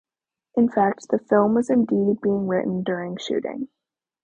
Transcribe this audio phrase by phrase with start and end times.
[0.55, 3.67] In fact, the film was indeed being written during shooting.